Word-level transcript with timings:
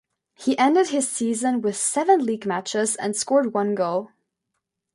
He 0.33 0.57
ended 0.57 0.87
his 0.89 1.07
season 1.07 1.61
with 1.61 1.75
seven 1.77 2.25
league 2.25 2.47
matches 2.47 2.95
and 2.95 3.15
scored 3.15 3.53
one 3.53 3.75
goal. 3.75 4.09